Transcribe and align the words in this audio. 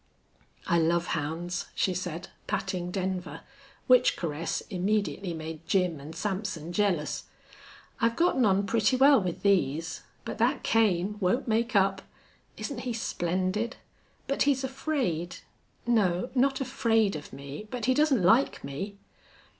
"I 0.65 0.79
love 0.79 1.05
hounds," 1.13 1.67
she 1.75 1.93
said, 1.93 2.29
patting 2.47 2.89
Denver, 2.89 3.41
which 3.85 4.17
caress 4.17 4.61
immediately 4.61 5.31
made 5.31 5.67
Jim 5.67 5.99
and 5.99 6.15
Sampson 6.15 6.73
jealous. 6.73 7.25
"I've 7.99 8.15
gotten 8.15 8.43
on 8.43 8.65
pretty 8.65 8.95
well 8.97 9.21
with 9.21 9.43
these, 9.43 10.01
but 10.25 10.39
that 10.39 10.63
Kane 10.63 11.17
won't 11.19 11.47
make 11.47 11.75
up. 11.75 12.01
Isn't 12.57 12.79
he 12.79 12.93
splendid? 12.93 13.75
But 14.25 14.41
he's 14.41 14.63
afraid 14.63 15.35
no, 15.85 16.31
not 16.33 16.59
afraid 16.59 17.15
of 17.15 17.31
me, 17.31 17.67
but 17.69 17.85
he 17.85 17.93
doesn't 17.93 18.23
like 18.23 18.63
me." 18.63 18.97